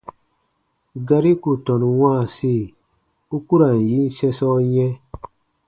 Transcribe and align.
Gari 1.07 1.31
ku 1.41 1.51
tɔnu 1.65 1.89
wãasi, 2.01 2.55
u 3.35 3.37
ku 3.45 3.55
ra 3.59 3.69
n 3.77 3.81
yin 3.89 4.07
sɛ̃sɔ 4.17 4.49
yɛ̃. 4.73 4.91